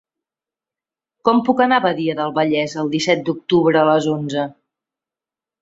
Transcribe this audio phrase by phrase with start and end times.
[1.27, 4.51] Com puc anar a Badia del Vallès el disset d'octubre a les onze?